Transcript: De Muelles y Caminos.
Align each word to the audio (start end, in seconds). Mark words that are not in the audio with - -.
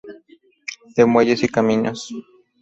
De 0.95 1.05
Muelles 1.05 1.43
y 1.43 1.47
Caminos. 1.47 2.09